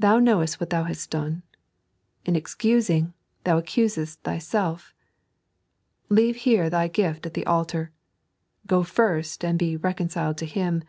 [0.00, 1.44] Thou knowefit what thou hast done.
[2.24, 3.14] In excusing,
[3.44, 4.92] thou accusest thyself.
[6.08, 7.92] Leave here thy gift at the altar.
[8.66, 10.82] Go first, and be reconciled to him.